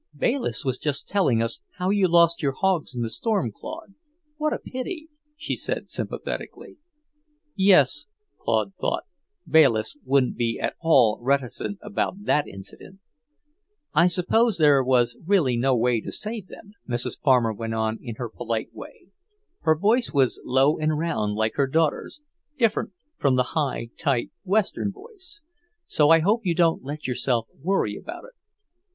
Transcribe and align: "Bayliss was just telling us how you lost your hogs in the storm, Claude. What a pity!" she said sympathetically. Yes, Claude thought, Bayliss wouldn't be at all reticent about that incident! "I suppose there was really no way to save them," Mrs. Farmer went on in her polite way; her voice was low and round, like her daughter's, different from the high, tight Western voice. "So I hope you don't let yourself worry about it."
"Bayliss 0.17 0.65
was 0.65 0.79
just 0.79 1.07
telling 1.07 1.43
us 1.43 1.61
how 1.73 1.91
you 1.91 2.07
lost 2.07 2.41
your 2.41 2.53
hogs 2.53 2.95
in 2.95 3.03
the 3.03 3.07
storm, 3.09 3.51
Claude. 3.51 3.93
What 4.37 4.51
a 4.51 4.57
pity!" 4.57 5.09
she 5.37 5.55
said 5.55 5.91
sympathetically. 5.91 6.77
Yes, 7.55 8.07
Claude 8.39 8.73
thought, 8.81 9.03
Bayliss 9.47 9.95
wouldn't 10.03 10.37
be 10.37 10.59
at 10.59 10.73
all 10.79 11.19
reticent 11.21 11.77
about 11.83 12.23
that 12.23 12.47
incident! 12.47 12.99
"I 13.93 14.07
suppose 14.07 14.57
there 14.57 14.83
was 14.83 15.19
really 15.23 15.55
no 15.55 15.77
way 15.77 16.01
to 16.01 16.11
save 16.11 16.47
them," 16.47 16.71
Mrs. 16.89 17.19
Farmer 17.21 17.53
went 17.53 17.75
on 17.75 17.99
in 18.01 18.15
her 18.15 18.27
polite 18.27 18.73
way; 18.73 19.05
her 19.59 19.77
voice 19.77 20.11
was 20.11 20.41
low 20.43 20.79
and 20.79 20.97
round, 20.97 21.35
like 21.35 21.53
her 21.57 21.67
daughter's, 21.67 22.21
different 22.57 22.91
from 23.19 23.35
the 23.35 23.43
high, 23.53 23.89
tight 23.99 24.31
Western 24.45 24.91
voice. 24.91 25.41
"So 25.85 26.09
I 26.09 26.21
hope 26.21 26.43
you 26.43 26.55
don't 26.55 26.83
let 26.83 27.05
yourself 27.05 27.47
worry 27.61 27.95
about 27.95 28.23
it." 28.25 28.33